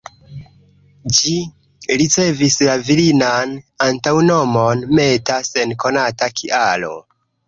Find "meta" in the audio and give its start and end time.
5.01-5.37